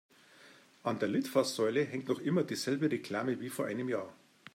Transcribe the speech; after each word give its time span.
An 0.81 0.97
der 0.97 1.09
Litfaßsäule 1.09 1.83
hängt 1.83 2.07
noch 2.07 2.17
immer 2.17 2.43
dieselbe 2.43 2.91
Reklame 2.91 3.39
wie 3.39 3.49
vor 3.49 3.67
einem 3.67 3.87
Jahr. 3.87 4.11